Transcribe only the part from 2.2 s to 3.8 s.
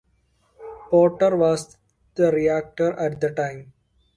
rector at the time.